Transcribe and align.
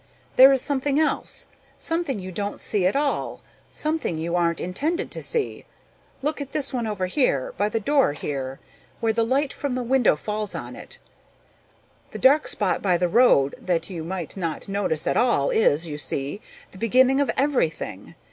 There 0.35 0.51
is 0.51 0.63
something 0.63 0.99
else, 0.99 1.45
something 1.77 2.19
you 2.19 2.31
don't 2.31 2.59
see 2.59 2.87
at 2.87 2.95
all, 2.95 3.41
something 3.71 4.17
you 4.17 4.35
aren't 4.35 4.59
intended 4.59 5.11
to 5.11 5.21
see. 5.21 5.63
Look 6.23 6.41
at 6.41 6.53
this 6.53 6.73
one 6.73 6.87
over 6.87 7.05
here, 7.05 7.53
by 7.55 7.69
the 7.69 7.79
door 7.79 8.13
here, 8.13 8.59
where 8.99 9.13
the 9.13 9.23
light 9.23 9.53
from 9.53 9.75
the 9.75 9.83
window 9.83 10.15
falls 10.15 10.55
on 10.55 10.75
it. 10.75 10.97
The 12.09 12.17
dark 12.17 12.47
spot 12.47 12.81
by 12.81 12.97
the 12.97 13.07
road 13.09 13.53
that 13.59 13.91
you 13.91 14.03
might 14.03 14.35
not 14.35 14.67
notice 14.67 15.05
at 15.05 15.17
all 15.17 15.51
is, 15.51 15.87
you 15.87 15.99
see, 15.99 16.41
the 16.71 16.79
beginning 16.79 17.21
of 17.21 17.29
everything. 17.37 18.15